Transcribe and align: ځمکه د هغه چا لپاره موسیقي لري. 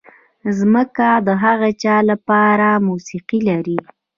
ځمکه 0.57 1.07
د 1.27 1.29
هغه 1.43 1.69
چا 1.83 1.95
لپاره 2.09 2.67
موسیقي 2.87 3.39
لري. 3.49 3.77